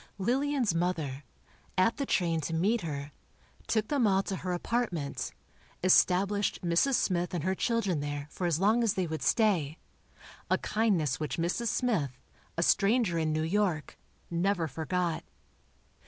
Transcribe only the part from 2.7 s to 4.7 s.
her, took them all to her